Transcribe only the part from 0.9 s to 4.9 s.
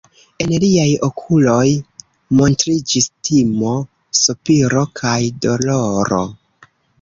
okuloj montriĝis timo, sopiro